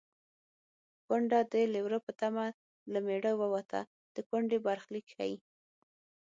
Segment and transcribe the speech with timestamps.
[1.05, 2.45] کونډه د لېوره په تمه
[2.91, 3.79] له مېړه ووته
[4.15, 5.35] د کونډې برخلیک ښيي